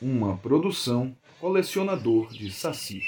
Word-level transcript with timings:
uma 0.00 0.36
produção 0.36 1.16
colecionador 1.40 2.32
de 2.32 2.50
saci. 2.50 3.00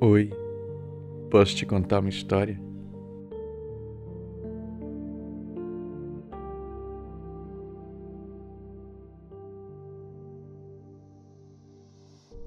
Oi, 0.00 0.30
posso 1.30 1.56
te 1.56 1.66
contar 1.66 1.98
uma 1.98 2.08
história? 2.08 2.67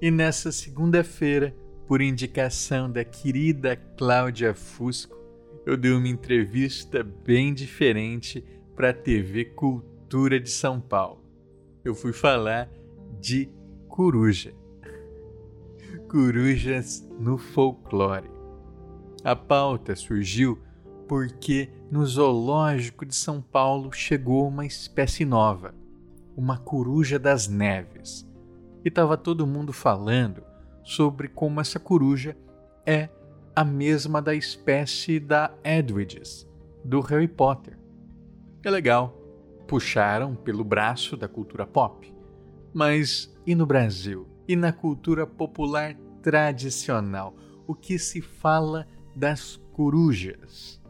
E 0.02 0.10
nessa 0.10 0.50
segunda-feira, 0.50 1.54
por 1.86 2.02
indicação 2.02 2.90
da 2.90 3.04
querida 3.04 3.76
Cláudia 3.76 4.52
Fusco, 4.52 5.16
eu 5.64 5.76
dei 5.76 5.92
uma 5.92 6.08
entrevista 6.08 7.04
bem 7.04 7.54
diferente 7.54 8.44
para 8.74 8.90
a 8.90 8.92
TV 8.92 9.44
Cultura 9.44 10.40
de 10.40 10.50
São 10.50 10.80
Paulo. 10.80 11.24
Eu 11.84 11.94
fui 11.94 12.12
falar 12.12 12.68
de 13.20 13.48
coruja. 13.86 14.52
Corujas 16.08 17.08
no 17.20 17.38
folclore. 17.38 18.28
A 19.22 19.36
pauta 19.36 19.94
surgiu 19.94 20.58
porque 21.06 21.70
no 21.92 22.04
zoológico 22.04 23.06
de 23.06 23.14
São 23.14 23.40
Paulo 23.40 23.92
chegou 23.92 24.48
uma 24.48 24.66
espécie 24.66 25.24
nova, 25.24 25.72
uma 26.36 26.58
coruja 26.58 27.20
das 27.20 27.46
neves 27.46 28.31
e 28.84 28.88
estava 28.88 29.16
todo 29.16 29.46
mundo 29.46 29.72
falando 29.72 30.42
sobre 30.82 31.28
como 31.28 31.60
essa 31.60 31.78
coruja 31.78 32.36
é 32.84 33.08
a 33.54 33.64
mesma 33.64 34.20
da 34.20 34.34
espécie 34.34 35.20
da 35.20 35.52
Edwiges, 35.62 36.48
do 36.84 37.00
Harry 37.00 37.28
Potter. 37.28 37.78
É 38.64 38.70
legal, 38.70 39.16
puxaram 39.68 40.34
pelo 40.34 40.64
braço 40.64 41.16
da 41.16 41.28
cultura 41.28 41.66
pop. 41.66 42.12
Mas 42.72 43.32
e 43.46 43.54
no 43.54 43.66
Brasil? 43.66 44.26
E 44.48 44.56
na 44.56 44.72
cultura 44.72 45.26
popular 45.26 45.94
tradicional? 46.22 47.36
O 47.66 47.74
que 47.74 47.98
se 47.98 48.20
fala 48.20 48.86
das 49.14 49.56
corujas? 49.72 50.80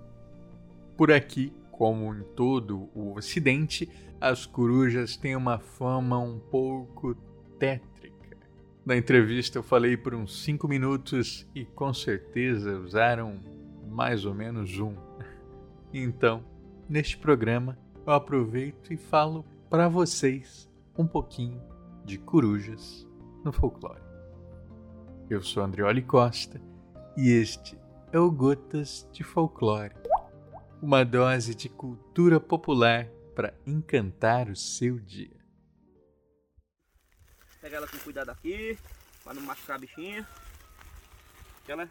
Por 0.97 1.11
aqui, 1.11 1.53
como 1.71 2.15
em 2.15 2.23
todo 2.37 2.89
o 2.95 3.17
Ocidente, 3.17 3.89
as 4.21 4.47
corujas 4.47 5.17
têm 5.17 5.35
uma 5.35 5.59
fama 5.59 6.19
um 6.19 6.39
pouco 6.39 7.17
tétrica. 7.63 8.37
Na 8.85 8.97
entrevista 8.97 9.57
eu 9.57 9.63
falei 9.63 9.97
por 9.97 10.17
uns 10.17 10.43
cinco 10.43 10.67
minutos 10.67 11.49
e 11.55 11.65
com 11.65 11.95
certeza 11.95 12.77
usaram 12.77 13.39
mais 13.89 14.25
ou 14.25 14.35
menos 14.35 14.81
um. 14.81 14.97
Então, 15.95 16.43
neste 16.89 17.17
programa, 17.17 17.79
eu 18.05 18.13
aproveito 18.13 18.93
e 18.93 18.97
falo 18.97 19.45
para 19.71 19.87
vocês 19.87 20.69
um 20.99 21.07
pouquinho 21.07 21.63
de 22.05 22.19
corujas 22.19 23.07
no 23.45 23.53
folclore. 23.53 24.03
Eu 25.31 25.41
sou 25.41 25.63
Andrioli 25.63 26.03
Costa 26.03 26.61
e 27.17 27.31
este 27.31 27.79
é 28.13 28.19
o 28.19 28.29
Gotas 28.29 29.09
de 29.13 29.23
Folclore 29.23 29.95
uma 30.83 31.05
dose 31.05 31.55
de 31.55 31.69
cultura 31.69 32.41
popular 32.41 33.07
para 33.37 33.55
encantar 33.65 34.49
o 34.49 34.57
seu 34.57 34.99
dia. 34.99 35.42
Pega 37.63 37.77
ela 37.77 37.87
com 37.87 37.97
cuidado 38.01 38.29
aqui, 38.31 38.77
para 39.23 39.35
não 39.35 39.43
machucar 39.43 39.77
a 39.77 39.79
bichinha. 39.79 40.29
Ela, 41.69 41.89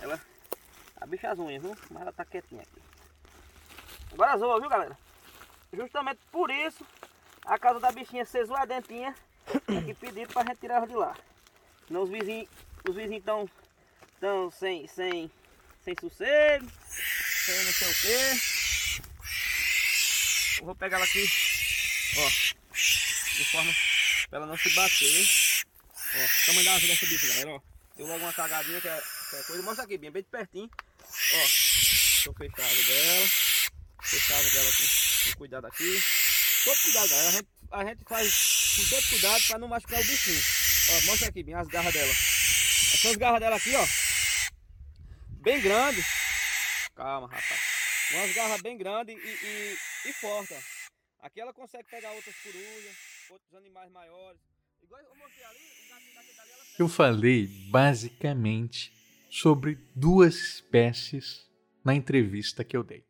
ela, 0.00 0.20
a 1.00 1.06
bicha 1.06 1.26
é 1.26 1.30
as 1.30 1.38
unhas, 1.40 1.60
viu? 1.60 1.76
Mas 1.90 2.02
ela 2.02 2.12
tá 2.12 2.24
quietinha 2.24 2.62
aqui. 2.62 2.80
Agora 4.12 4.38
zoa, 4.38 4.60
viu 4.60 4.68
galera? 4.70 4.96
Justamente 5.72 6.20
por 6.30 6.48
isso, 6.48 6.86
a 7.44 7.58
casa 7.58 7.80
da 7.80 7.90
bichinha 7.90 8.24
ser 8.24 8.46
zoadentinha, 8.46 9.12
é 9.66 9.82
que 9.82 9.94
pediram 9.94 10.32
pra 10.32 10.44
gente 10.44 10.60
tirar 10.60 10.76
ela 10.76 10.86
de 10.86 10.94
lá. 10.94 11.16
Senão 11.88 12.04
os 12.04 12.10
vizinhos, 12.10 12.48
os 12.88 12.94
vizinhos 12.94 13.18
estão 13.18 13.50
tão 14.20 14.48
sem, 14.52 14.86
sem, 14.86 15.28
sem 15.82 15.96
sossego, 16.00 16.70
sem 16.88 17.64
não 17.64 17.72
sei 17.72 17.90
o 17.90 17.94
que. 17.94 19.00
Eu 20.60 20.66
vou 20.66 20.76
pegar 20.76 20.98
ela 20.98 21.04
aqui, 21.04 21.26
ó, 22.16 22.28
de 22.70 23.44
forma 23.50 23.72
Pra 24.28 24.38
ela 24.38 24.46
não 24.46 24.56
se 24.56 24.70
bater. 24.74 25.26
Ó, 26.14 26.18
o 26.18 26.46
tamanho 26.46 26.64
da 26.64 26.74
asa 26.74 26.86
dessa 26.86 27.06
bicha, 27.06 27.26
galera, 27.26 27.50
ó. 27.50 27.60
Deu 27.96 28.06
logo 28.06 28.24
uma 28.24 28.32
cagadinha 28.32 28.80
que 28.80 28.88
é, 28.88 29.02
que 29.30 29.36
é 29.36 29.42
coisa. 29.42 29.62
Mostra 29.62 29.84
aqui, 29.84 29.98
bem, 29.98 30.10
bem 30.10 30.22
de 30.22 30.28
pertinho. 30.28 30.70
Ó, 31.00 31.36
deixa 31.36 32.28
eu 32.28 32.34
fechar 32.34 32.62
a 32.62 32.66
asa 32.66 32.84
dela. 32.84 33.28
Fechar 34.02 34.34
a 34.34 34.38
asa 34.38 34.50
dela 34.50 34.70
com, 34.72 35.30
com 35.30 35.38
cuidado 35.38 35.66
aqui. 35.66 36.02
Todo 36.64 36.80
cuidado, 36.80 37.08
galera. 37.08 37.28
A 37.28 37.32
gente, 37.32 37.48
a 37.72 37.84
gente 37.84 38.04
faz 38.08 38.76
com 38.76 38.88
todo 38.88 39.08
cuidado 39.08 39.46
pra 39.46 39.58
não 39.58 39.68
machucar 39.68 40.00
o 40.00 40.04
bichinho. 40.04 40.42
Ó, 40.90 41.00
mostra 41.06 41.28
aqui, 41.28 41.42
bem, 41.42 41.54
as 41.54 41.68
garras 41.68 41.92
dela. 41.92 42.12
Essas 42.12 43.16
garras 43.16 43.40
dela 43.40 43.56
aqui, 43.56 43.74
ó. 43.76 43.86
Bem 45.42 45.60
grande. 45.60 46.04
Calma, 46.94 47.26
rapaz. 47.26 47.60
Umas 48.12 48.34
garras 48.34 48.60
bem 48.62 48.76
grandes 48.76 49.16
e, 49.16 49.28
e, 49.28 49.78
e 50.06 50.12
fortes, 50.12 50.56
ó. 50.56 51.26
Aqui 51.26 51.40
ela 51.40 51.52
consegue 51.52 51.84
pegar 51.84 52.10
outras 52.12 52.34
corujas, 52.36 52.94
outros 53.30 53.54
animais 53.54 53.90
maiores. 53.90 54.40
Igual 54.82 55.00
eu 55.00 55.14
mostrei 55.16 55.44
ali, 55.44 55.58
um 55.58 55.88
gatinho 55.88 56.14
daqui 56.14 56.36
dali, 56.36 56.50
ela 56.50 56.64
Eu 56.78 56.88
falei 56.88 57.46
basicamente 57.70 58.92
sobre 59.30 59.78
duas 59.94 60.34
espécies 60.34 61.50
na 61.84 61.94
entrevista 61.94 62.64
que 62.64 62.76
eu 62.76 62.82
dei. 62.82 63.04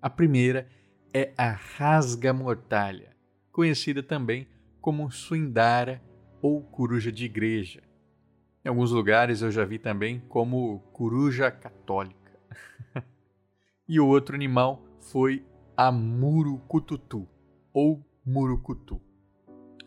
A 0.00 0.10
primeira 0.10 0.68
é 1.14 1.32
a 1.36 1.50
rasga 1.50 2.32
mortalha, 2.32 3.16
conhecida 3.50 4.02
também 4.02 4.48
como 4.80 5.10
suindara 5.10 6.02
ou 6.40 6.62
coruja 6.62 7.12
de 7.12 7.24
igreja. 7.24 7.82
Em 8.64 8.68
alguns 8.68 8.90
lugares 8.90 9.42
eu 9.42 9.50
já 9.50 9.64
vi 9.64 9.78
também 9.78 10.20
como 10.28 10.80
coruja 10.92 11.50
católica. 11.50 12.38
e 13.88 14.00
o 14.00 14.06
outro 14.06 14.34
animal 14.34 14.82
foi 15.00 15.44
a 15.76 15.90
murucututu, 15.90 17.28
ou 17.72 18.04
murucutu. 18.24 19.00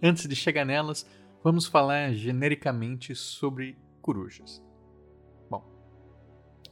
Antes 0.07 0.27
de 0.27 0.35
chegar 0.35 0.63
nelas, 0.63 1.03
vamos 1.43 1.65
falar 1.65 2.13
genericamente 2.13 3.15
sobre 3.15 3.75
corujas. 4.03 4.63
Bom, 5.49 5.65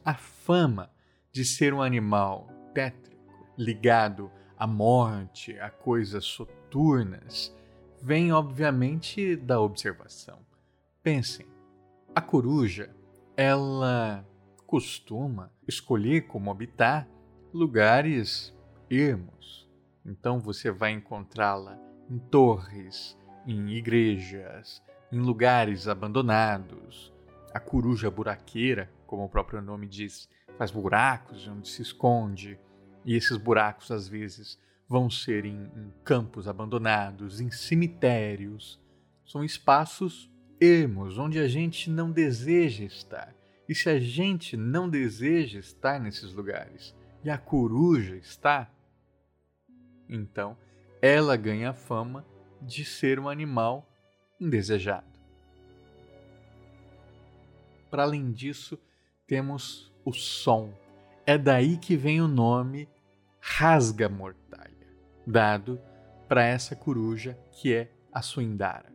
a 0.05 0.13
fama 0.13 0.91
de 1.31 1.43
ser 1.43 1.73
um 1.73 1.81
animal 1.81 2.47
tétrico, 2.75 3.33
ligado 3.57 4.29
à 4.55 4.67
morte, 4.67 5.57
a 5.57 5.71
coisas 5.71 6.25
soturnas, 6.25 7.51
vem 7.99 8.31
obviamente 8.31 9.35
da 9.35 9.59
observação. 9.59 10.37
Pensem, 11.01 11.47
a 12.13 12.21
coruja, 12.21 12.95
ela 13.35 14.23
costuma 14.67 15.51
escolher 15.67 16.27
como 16.27 16.51
habitar 16.51 17.07
lugares 17.51 18.55
ermos, 18.91 19.67
então 20.05 20.39
você 20.39 20.69
vai 20.69 20.91
encontrá-la 20.91 21.79
em 22.07 22.19
torres, 22.19 23.17
em 23.45 23.69
igrejas, 23.69 24.81
em 25.11 25.19
lugares 25.19 25.87
abandonados. 25.87 27.13
A 27.53 27.59
coruja 27.59 28.09
buraqueira, 28.09 28.91
como 29.05 29.23
o 29.23 29.29
próprio 29.29 29.61
nome 29.61 29.87
diz, 29.87 30.27
faz 30.57 30.71
buracos 30.71 31.47
onde 31.47 31.67
se 31.67 31.81
esconde, 31.81 32.59
e 33.05 33.15
esses 33.15 33.37
buracos 33.37 33.91
às 33.91 34.07
vezes 34.07 34.57
vão 34.87 35.09
ser 35.09 35.45
em, 35.45 35.71
em 35.75 35.93
campos 36.03 36.47
abandonados, 36.47 37.39
em 37.39 37.51
cemitérios. 37.51 38.79
São 39.25 39.43
espaços 39.43 40.31
ermos 40.59 41.17
onde 41.17 41.39
a 41.39 41.47
gente 41.47 41.89
não 41.89 42.11
deseja 42.11 42.83
estar. 42.83 43.35
E 43.67 43.75
se 43.75 43.89
a 43.89 43.99
gente 43.99 44.57
não 44.57 44.89
deseja 44.89 45.59
estar 45.59 45.99
nesses 45.99 46.33
lugares 46.33 46.95
e 47.23 47.29
a 47.29 47.37
coruja 47.37 48.15
está, 48.15 48.69
então, 50.07 50.57
ela 51.01 51.35
ganha 51.35 51.73
fama 51.73 52.25
de 52.65 52.85
ser 52.85 53.19
um 53.19 53.29
animal 53.29 53.87
indesejado. 54.39 55.07
Para 57.89 58.03
além 58.03 58.31
disso, 58.31 58.79
temos 59.27 59.91
o 60.03 60.11
som. 60.11 60.73
É 61.25 61.37
daí 61.37 61.77
que 61.77 61.95
vem 61.95 62.21
o 62.21 62.27
nome 62.27 62.89
rasga 63.39 64.09
mortalha, 64.09 64.87
dado 65.27 65.79
para 66.27 66.43
essa 66.45 66.75
coruja 66.75 67.37
que 67.51 67.73
é 67.73 67.91
a 68.11 68.21
suindara. 68.21 68.91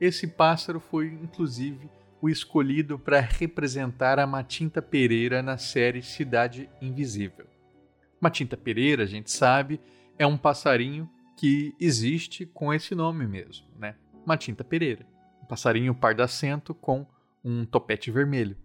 Esse 0.00 0.26
pássaro 0.26 0.78
foi 0.78 1.08
inclusive 1.08 1.90
o 2.20 2.28
escolhido 2.28 2.98
para 2.98 3.20
representar 3.20 4.18
a 4.18 4.26
Matinta 4.26 4.82
Pereira 4.82 5.42
na 5.42 5.56
série 5.56 6.02
Cidade 6.02 6.68
Invisível. 6.80 7.46
Matinta 8.20 8.56
Pereira, 8.56 9.04
a 9.04 9.06
gente 9.06 9.30
sabe, 9.30 9.80
é 10.18 10.26
um 10.26 10.36
passarinho 10.36 11.08
que 11.38 11.72
existe 11.78 12.44
com 12.44 12.74
esse 12.74 12.96
nome 12.96 13.24
mesmo, 13.24 13.64
né? 13.78 13.94
Matinta 14.26 14.64
Pereira. 14.64 15.06
passarinho 15.48 15.94
pardacento 15.94 16.74
com 16.74 17.06
um 17.44 17.64
topete 17.64 18.10
vermelho. 18.10 18.56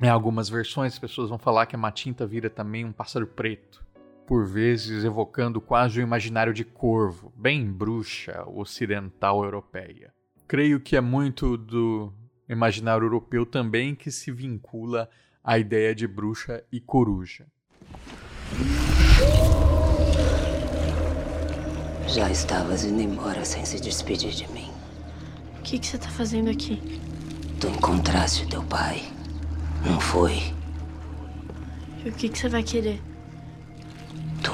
Em 0.00 0.08
algumas 0.08 0.48
versões, 0.48 0.94
as 0.94 0.98
pessoas 0.98 1.28
vão 1.28 1.38
falar 1.38 1.66
que 1.66 1.76
a 1.76 1.78
matinta 1.78 2.26
vira 2.26 2.48
também 2.48 2.86
um 2.86 2.92
pássaro 2.92 3.26
preto, 3.26 3.84
por 4.26 4.46
vezes 4.46 5.04
evocando 5.04 5.60
quase 5.60 6.00
o 6.00 6.02
imaginário 6.02 6.54
de 6.54 6.64
corvo, 6.64 7.30
bem 7.36 7.70
bruxa 7.70 8.42
ocidental 8.48 9.44
europeia. 9.44 10.14
Creio 10.48 10.80
que 10.80 10.96
é 10.96 11.00
muito 11.02 11.58
do 11.58 12.10
imaginário 12.48 13.04
europeu 13.04 13.44
também 13.44 13.94
que 13.94 14.10
se 14.10 14.32
vincula 14.32 15.10
à 15.44 15.58
ideia 15.58 15.94
de 15.94 16.08
bruxa 16.08 16.64
e 16.72 16.80
coruja. 16.80 17.46
Já 22.12 22.28
estavas 22.28 22.82
indo 22.82 23.00
embora 23.00 23.44
sem 23.44 23.64
se 23.64 23.78
despedir 23.78 24.32
de 24.32 24.50
mim. 24.50 24.68
O 25.58 25.62
que, 25.62 25.78
que 25.78 25.86
você 25.86 25.96
tá 25.96 26.08
fazendo 26.08 26.50
aqui? 26.50 27.00
Tu 27.60 27.68
encontraste 27.68 28.48
teu 28.48 28.64
pai. 28.64 29.04
Não 29.86 30.00
foi? 30.00 30.52
E 32.04 32.08
o 32.08 32.12
que, 32.12 32.28
que 32.28 32.36
você 32.36 32.48
vai 32.48 32.64
querer? 32.64 33.00
Tu. 34.42 34.52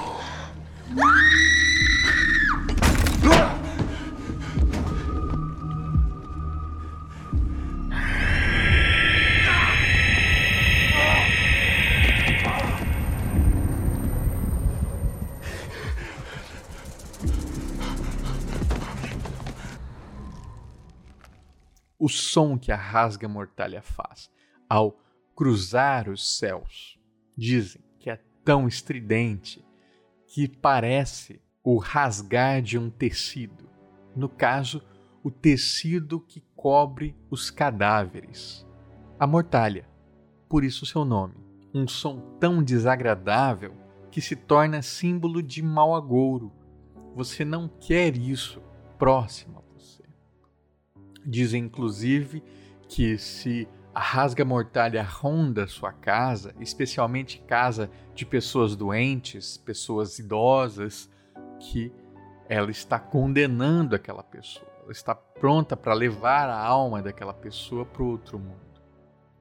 O 22.07 22.09
som 22.09 22.57
que 22.57 22.71
a 22.71 22.77
rasga 22.77 23.27
mortalha 23.27 23.83
faz 23.83 24.31
ao 24.69 24.97
cruzar 25.35 26.09
os 26.09 26.39
céus. 26.39 26.97
Dizem 27.37 27.83
que 27.99 28.09
é 28.09 28.21
tão 28.45 28.69
estridente 28.69 29.67
que 30.25 30.47
parece 30.47 31.43
o 31.65 31.79
rasgar 31.79 32.63
de 32.63 32.79
um 32.79 32.89
tecido. 32.89 33.69
No 34.15 34.29
caso, 34.29 34.81
o 35.21 35.33
tecido 35.33 36.21
que 36.21 36.45
cobre 36.55 37.17
os 37.29 37.51
cadáveres. 37.51 38.65
A 39.19 39.27
mortalha, 39.27 39.85
por 40.49 40.63
isso 40.63 40.87
seu 40.87 41.05
nome. 41.05 41.35
Um 41.75 41.89
som 41.89 42.21
tão 42.39 42.63
desagradável 42.63 43.75
que 44.13 44.21
se 44.21 44.37
torna 44.37 44.81
símbolo 44.81 45.43
de 45.43 45.61
mau 45.61 45.93
agouro. 45.93 46.53
Você 47.17 47.45
não 47.45 47.67
quer 47.67 48.17
isso 48.17 48.63
próximo. 48.97 49.66
Dizem 51.27 51.65
inclusive 51.65 52.43
que 52.89 53.19
se 53.19 53.69
a 53.93 54.01
rasga-mortalha 54.01 55.03
ronda 55.03 55.67
sua 55.67 55.93
casa, 55.93 56.55
especialmente 56.61 57.43
casa 57.49 57.91
de 58.15 58.25
pessoas 58.25 58.77
doentes, 58.77 59.57
pessoas 59.57 60.19
idosas, 60.19 61.11
que 61.59 61.93
ela 62.49 62.71
está 62.71 62.99
condenando 62.99 63.97
aquela 63.97 64.23
pessoa, 64.23 64.71
ela 64.83 64.93
está 64.93 65.15
pronta 65.15 65.77
para 65.77 65.95
levar 65.95 66.49
a 66.49 66.59
alma 66.59 67.03
daquela 67.03 67.35
pessoa 67.35 67.85
para 67.85 68.03
o 68.03 68.11
outro 68.11 68.39
mundo. 68.39 68.61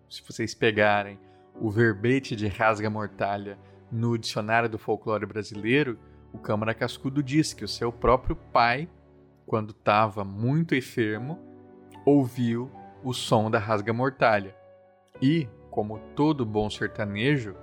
Se 0.10 0.24
vocês 0.26 0.56
pegarem 0.56 1.20
o 1.60 1.70
verbete 1.70 2.36
de 2.36 2.48
rasga-mortalha 2.48 3.60
no 3.92 4.18
dicionário 4.18 4.70
do 4.70 4.80
folclore 4.80 5.26
brasileiro, 5.26 6.00
o 6.34 6.38
Câmara 6.38 6.74
Cascudo 6.74 7.22
diz 7.22 7.54
que 7.54 7.64
o 7.64 7.68
seu 7.68 7.92
próprio 7.92 8.36
pai, 8.36 8.90
quando 9.46 9.72
estava 9.72 10.24
muito 10.24 10.74
enfermo, 10.74 11.40
ouviu 12.06 12.72
o 13.04 13.14
som 13.14 13.50
da 13.50 13.60
rasga-mortalha. 13.60 14.56
E, 15.22 15.48
como 15.72 16.00
todo 16.16 16.46
bom 16.46 16.70
sertanejo, 16.70 17.56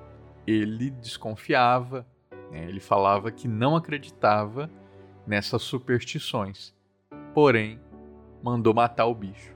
ele 0.46 0.90
desconfiava, 0.90 2.06
né? 2.50 2.64
ele 2.68 2.80
falava 2.80 3.30
que 3.30 3.46
não 3.46 3.76
acreditava 3.76 4.68
nessas 5.26 5.62
superstições. 5.62 6.74
Porém, 7.32 7.80
mandou 8.42 8.74
matar 8.74 9.06
o 9.06 9.14
bicho. 9.14 9.54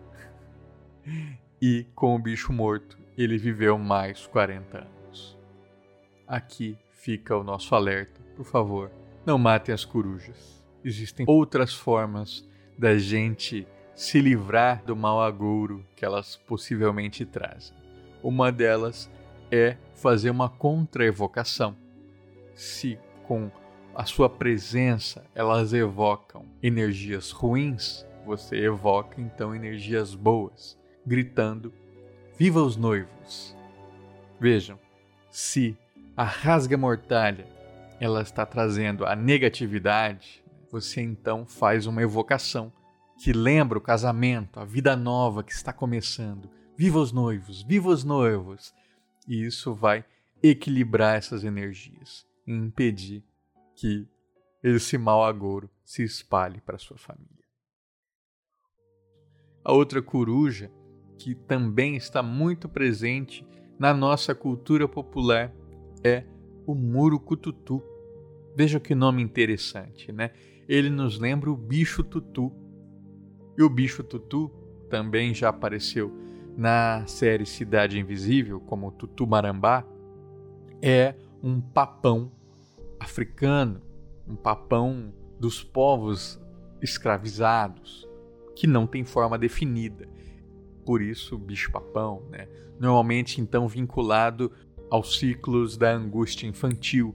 e, 1.61 1.87
com 1.94 2.15
o 2.15 2.19
bicho 2.19 2.53
morto, 2.53 2.99
ele 3.19 3.37
viveu 3.37 3.79
mais 3.79 4.27
40 4.27 4.79
anos. 4.79 5.38
Aqui 6.27 6.79
fica 6.93 7.37
o 7.37 7.44
nosso 7.44 7.75
alerta. 7.75 8.21
Por 8.37 8.44
favor, 8.44 8.91
não 9.25 9.38
matem 9.38 9.75
as 9.75 9.85
corujas. 9.85 10.65
Existem 10.85 11.25
outras 11.29 11.75
formas 11.75 12.49
da 12.79 12.97
gente 12.99 13.67
se 13.97 14.21
livrar 14.21 14.85
do 14.85 14.95
mau 14.95 15.23
agouro 15.23 15.83
que 15.97 16.05
elas 16.05 16.37
possivelmente 16.37 17.25
trazem. 17.25 17.75
Uma 18.23 18.53
delas 18.53 19.11
é 19.51 19.79
fazer 19.95 20.29
uma 20.29 20.51
contra-evocação. 20.51 21.75
Se 22.55 22.99
com 23.25 23.51
a 23.95 24.05
sua 24.05 24.29
presença 24.29 25.25
elas 25.35 25.73
evocam 25.73 26.45
energias 26.63 27.31
ruins, 27.31 28.07
você 28.27 28.57
evoca 28.57 29.19
então 29.19 29.55
energias 29.55 30.15
boas, 30.15 30.79
gritando: 31.07 31.73
Viva 32.39 32.61
os 32.61 32.77
noivos! 32.77 33.57
Vejam, 34.39 34.79
se 35.31 35.75
a 36.15 36.25
rasga 36.25 36.77
mortalha 36.77 37.47
ela 37.99 38.21
está 38.21 38.45
trazendo 38.45 39.07
a 39.07 39.17
negatividade, 39.17 40.45
você 40.71 41.01
então 41.01 41.47
faz 41.47 41.87
uma 41.87 42.03
evocação 42.03 42.71
que 43.19 43.33
lembra 43.33 43.79
o 43.79 43.83
casamento, 43.83 44.61
a 44.61 44.65
vida 44.65 44.95
nova 44.95 45.43
que 45.43 45.53
está 45.53 45.73
começando. 45.73 46.51
Viva 46.77 46.99
os 46.99 47.13
noivos, 47.13 47.63
viva 47.63 47.89
os 47.89 48.05
noivos! 48.05 48.75
E 49.27 49.45
isso 49.45 49.75
vai 49.75 50.05
equilibrar 50.43 51.17
essas 51.17 51.43
energias 51.43 52.27
e 52.47 52.53
impedir 52.53 53.25
que 53.75 54.07
esse 54.63 54.99
mau 54.99 55.25
agouro 55.25 55.71
se 55.85 56.03
espalhe 56.03 56.61
para 56.61 56.79
sua 56.79 56.97
família. 56.97 57.45
A 59.65 59.73
outra 59.73 60.01
coruja, 60.01 60.71
que 61.19 61.35
também 61.35 61.97
está 61.97 62.23
muito 62.23 62.69
presente 62.69 63.47
na 63.79 63.93
nossa 63.93 64.35
cultura 64.35 64.87
popular, 64.87 65.53
é 66.05 66.25
o 66.67 66.75
murucututu. 66.75 67.83
Veja 68.55 68.79
que 68.79 68.95
nome 68.95 69.23
interessante, 69.23 70.12
né? 70.12 70.31
Ele 70.69 70.91
nos 70.91 71.19
lembra 71.19 71.51
o 71.51 71.57
bicho 71.57 72.03
tutu, 72.03 72.53
e 73.56 73.62
o 73.62 73.69
bicho 73.69 74.03
tutu 74.03 74.50
também 74.88 75.35
já 75.35 75.49
apareceu 75.49 76.12
na 76.57 77.07
série 77.07 77.45
Cidade 77.45 77.99
Invisível, 77.99 78.61
como 78.61 78.90
Tutu 78.90 79.26
Marambá, 79.26 79.85
é 80.81 81.14
um 81.42 81.61
papão 81.61 82.33
africano, 82.99 83.83
um 84.26 84.35
papão 84.35 85.12
dos 85.38 85.62
povos 85.62 86.40
escravizados, 86.81 88.09
que 88.54 88.66
não 88.66 88.87
tem 88.87 89.04
forma 89.04 89.38
definida. 89.38 90.09
Por 90.85 91.02
isso, 91.02 91.37
bicho-papão, 91.37 92.23
né? 92.31 92.49
normalmente 92.78 93.40
então 93.40 93.69
vinculado 93.69 94.50
aos 94.90 95.19
ciclos 95.19 95.76
da 95.76 95.92
angústia 95.92 96.47
infantil, 96.47 97.14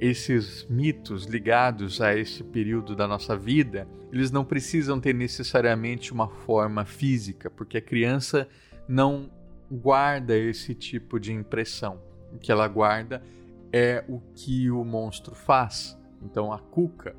esses 0.00 0.66
mitos 0.68 1.26
ligados 1.26 2.00
a 2.00 2.16
esse 2.16 2.42
período 2.42 2.96
da 2.96 3.06
nossa 3.06 3.36
vida, 3.36 3.86
eles 4.10 4.30
não 4.30 4.44
precisam 4.44 4.98
ter 4.98 5.14
necessariamente 5.14 6.10
uma 6.12 6.26
forma 6.26 6.86
física, 6.86 7.50
porque 7.50 7.76
a 7.76 7.82
criança 7.82 8.48
não 8.88 9.30
guarda 9.70 10.36
esse 10.36 10.74
tipo 10.74 11.20
de 11.20 11.32
impressão. 11.32 12.00
O 12.32 12.38
que 12.38 12.50
ela 12.50 12.66
guarda 12.66 13.22
é 13.70 14.02
o 14.08 14.20
que 14.34 14.70
o 14.70 14.82
monstro 14.84 15.34
faz. 15.34 15.98
Então 16.22 16.50
a 16.50 16.58
cuca, 16.58 17.14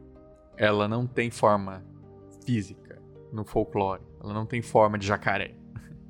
ela 0.58 0.88
não 0.88 1.06
tem 1.06 1.30
forma 1.30 1.84
física 2.46 3.00
no 3.32 3.46
folclore, 3.46 4.02
ela 4.22 4.34
não 4.34 4.46
tem 4.46 4.62
forma 4.62 4.98
de 4.98 5.06
jacaré. 5.06 5.56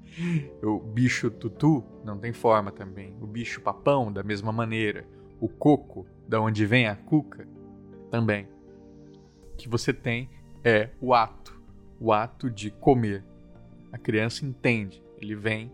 O 0.62 0.80
bicho 0.80 1.32
tutu 1.32 1.84
não 2.04 2.18
tem 2.18 2.34
forma 2.34 2.72
também. 2.72 3.16
O 3.22 3.26
bicho 3.26 3.62
papão, 3.62 4.12
da 4.12 4.22
mesma 4.22 4.52
maneira. 4.52 5.06
O 5.42 5.50
coco 5.50 6.06
da 6.26 6.40
onde 6.40 6.66
vem 6.66 6.88
a 6.88 6.96
cuca, 6.96 7.46
também. 8.10 8.48
O 9.54 9.56
que 9.58 9.68
você 9.68 9.92
tem 9.92 10.30
é 10.64 10.90
o 11.02 11.14
ato, 11.14 11.60
o 12.00 12.14
ato 12.14 12.50
de 12.50 12.70
comer. 12.70 13.26
A 13.92 13.98
criança 13.98 14.46
entende, 14.46 15.04
ele 15.18 15.36
vem 15.36 15.72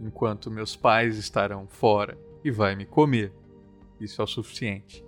enquanto 0.00 0.50
meus 0.50 0.76
pais 0.76 1.16
estarão 1.16 1.66
fora 1.66 2.18
e 2.44 2.50
vai 2.50 2.76
me 2.76 2.84
comer. 2.84 3.32
Isso 3.98 4.20
é 4.20 4.24
o 4.24 4.26
suficiente. 4.26 5.04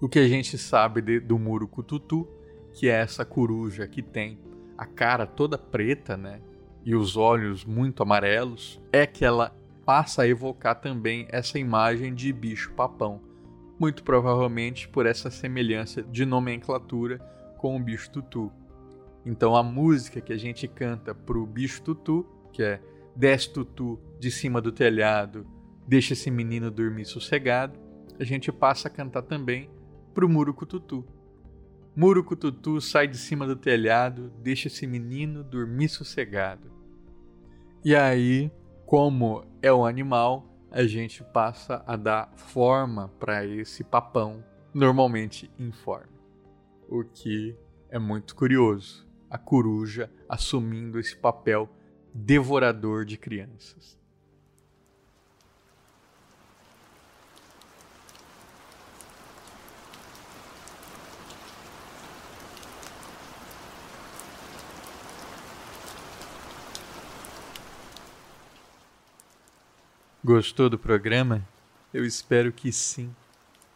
O 0.00 0.08
que 0.08 0.18
a 0.18 0.28
gente 0.28 0.56
sabe 0.56 1.00
de, 1.00 1.18
do 1.18 1.38
muro 1.38 1.66
cututu, 1.66 2.28
que 2.72 2.88
é 2.88 2.92
essa 2.92 3.24
coruja 3.24 3.88
que 3.88 4.02
tem 4.02 4.38
a 4.76 4.86
cara 4.86 5.26
toda 5.26 5.58
preta, 5.58 6.16
né? 6.16 6.40
E 6.84 6.94
os 6.94 7.16
olhos 7.16 7.64
muito 7.64 8.02
amarelos, 8.02 8.80
é 8.92 9.06
que 9.06 9.24
ela 9.24 9.57
passa 9.88 10.20
a 10.20 10.28
evocar 10.28 10.78
também 10.78 11.26
essa 11.30 11.58
imagem 11.58 12.14
de 12.14 12.30
bicho 12.30 12.74
papão 12.74 13.22
muito 13.78 14.02
provavelmente 14.02 14.86
por 14.86 15.06
essa 15.06 15.30
semelhança 15.30 16.02
de 16.02 16.26
nomenclatura 16.26 17.18
com 17.56 17.74
o 17.74 17.80
bicho 17.80 18.10
tutu. 18.10 18.52
Então 19.24 19.56
a 19.56 19.62
música 19.62 20.20
que 20.20 20.32
a 20.32 20.36
gente 20.36 20.68
canta 20.68 21.14
pro 21.14 21.46
bicho 21.46 21.80
tutu, 21.80 22.26
que 22.52 22.62
é 22.62 22.82
desce 23.16 23.50
tutu 23.50 23.98
de 24.20 24.30
cima 24.30 24.60
do 24.60 24.70
telhado, 24.70 25.46
deixa 25.86 26.12
esse 26.12 26.30
menino 26.30 26.70
dormir 26.70 27.06
sossegado, 27.06 27.78
a 28.20 28.24
gente 28.24 28.52
passa 28.52 28.88
a 28.88 28.90
cantar 28.90 29.22
também 29.22 29.70
pro 30.12 30.28
Murucu 30.28 30.66
Tutu. 30.66 31.02
Murucu 31.96 32.36
Tutu 32.36 32.78
sai 32.78 33.08
de 33.08 33.16
cima 33.16 33.46
do 33.46 33.56
telhado, 33.56 34.30
deixa 34.42 34.68
esse 34.68 34.86
menino 34.86 35.42
dormir 35.42 35.88
sossegado. 35.88 36.70
E 37.84 37.94
aí, 37.94 38.50
como 38.88 39.44
é 39.60 39.70
um 39.70 39.84
animal, 39.84 40.46
a 40.70 40.82
gente 40.84 41.22
passa 41.22 41.84
a 41.86 41.94
dar 41.94 42.32
forma 42.36 43.08
para 43.20 43.44
esse 43.44 43.84
papão, 43.84 44.42
normalmente 44.72 45.50
informe. 45.58 46.16
O 46.88 47.04
que 47.04 47.54
é 47.90 47.98
muito 47.98 48.34
curioso. 48.34 49.06
A 49.28 49.36
coruja 49.36 50.10
assumindo 50.26 50.98
esse 50.98 51.14
papel 51.14 51.68
devorador 52.14 53.04
de 53.04 53.18
crianças. 53.18 53.97
Gostou 70.28 70.68
do 70.68 70.78
programa? 70.78 71.42
Eu 71.90 72.04
espero 72.04 72.52
que 72.52 72.70
sim. 72.70 73.10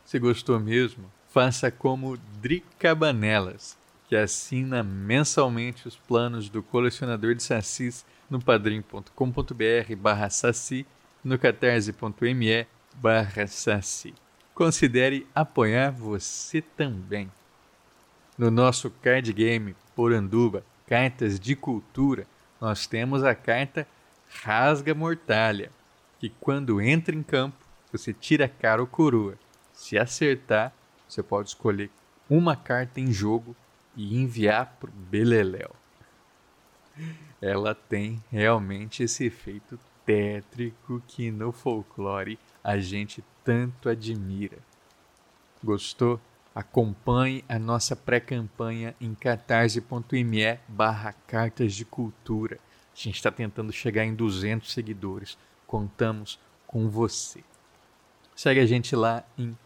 Se 0.04 0.18
gostou 0.18 0.60
mesmo, 0.60 1.10
faça 1.30 1.70
como 1.70 2.18
Dricabanelas, 2.42 3.74
que 4.06 4.14
assina 4.14 4.82
mensalmente 4.82 5.88
os 5.88 5.96
planos 5.96 6.50
do 6.50 6.62
colecionador 6.62 7.34
de 7.34 7.42
sacis 7.42 8.04
no 8.28 8.38
padrim.com.br 8.38 9.96
barra 9.96 10.28
saci, 10.28 10.84
no 11.24 11.38
catarse.me 11.38 12.66
barra 12.96 13.46
saci. 13.46 14.12
Considere 14.54 15.26
apoiar 15.34 15.90
você 15.90 16.60
também. 16.60 17.32
No 18.36 18.50
nosso 18.50 18.90
card 18.90 19.32
game 19.32 19.74
Poranduba, 19.96 20.62
Cartas 20.86 21.40
de 21.40 21.56
Cultura, 21.56 22.26
nós 22.60 22.86
temos 22.86 23.24
a 23.24 23.34
carta 23.34 23.88
Rasga 24.44 24.94
Mortalha 24.94 25.70
que 26.22 26.28
quando 26.38 26.80
entra 26.80 27.12
em 27.16 27.22
campo, 27.22 27.56
você 27.90 28.12
tira 28.12 28.46
cara 28.46 28.80
ou 28.80 28.86
coroa. 28.86 29.36
Se 29.72 29.98
acertar, 29.98 30.72
você 31.08 31.20
pode 31.20 31.48
escolher 31.48 31.90
uma 32.30 32.54
carta 32.54 33.00
em 33.00 33.10
jogo 33.10 33.56
e 33.96 34.22
enviar 34.22 34.76
para 34.78 34.88
o 34.88 34.92
Beleléu. 34.92 35.74
Ela 37.40 37.74
tem 37.74 38.22
realmente 38.30 39.02
esse 39.02 39.24
efeito 39.24 39.76
tétrico 40.06 41.02
que 41.08 41.28
no 41.32 41.50
folclore 41.50 42.38
a 42.62 42.78
gente 42.78 43.24
tanto 43.42 43.88
admira. 43.88 44.58
Gostou? 45.60 46.20
Acompanhe 46.54 47.44
a 47.48 47.58
nossa 47.58 47.96
pré-campanha 47.96 48.94
em 49.00 49.12
catarse.me 49.12 50.58
barra 50.68 51.14
cartas 51.26 51.74
de 51.74 51.84
cultura. 51.84 52.60
A 52.94 52.96
gente 52.96 53.16
está 53.16 53.32
tentando 53.32 53.72
chegar 53.72 54.04
em 54.04 54.14
200 54.14 54.72
seguidores 54.72 55.36
contamos 55.72 56.38
com 56.66 56.86
você. 56.86 57.42
Segue 58.36 58.60
a 58.60 58.66
gente 58.66 58.94
lá 58.94 59.24
em 59.38 59.56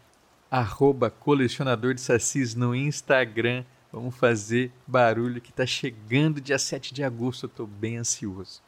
arroba 0.49 1.09
colecionador 1.09 1.93
de 1.93 1.99
sacis 1.99 2.55
no 2.55 2.73
Instagram. 2.73 3.65
Vamos 3.91 4.15
fazer 4.15 4.71
barulho 4.87 5.41
que 5.41 5.49
está 5.49 5.65
chegando 5.65 6.39
dia 6.39 6.57
7 6.57 6.93
de 6.93 7.03
agosto. 7.03 7.43
Eu 7.43 7.49
estou 7.49 7.67
bem 7.67 7.97
ansioso. 7.97 8.61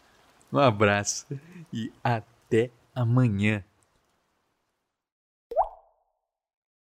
Um 0.52 0.60
abraço 0.60 1.26
e 1.72 1.94
até 2.04 2.72
amanhã. 2.94 3.64